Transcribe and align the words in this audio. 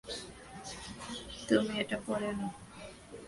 তুমি 1.47 1.73
এটা 1.79 1.97
পরে 2.05 2.29
নাও। 2.39 2.51